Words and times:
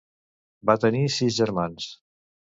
Va 0.69 0.75
tenir 0.85 1.01
sis 1.17 1.35
germans. 1.43 1.91